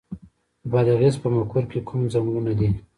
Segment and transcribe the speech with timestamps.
[0.63, 2.69] د بادغیس په مقر کې کوم ځنګلونه دي؟